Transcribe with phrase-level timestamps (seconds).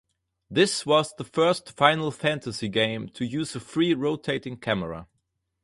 [0.49, 5.07] This was the first "Final Fantasy" game to use a free rotating camera.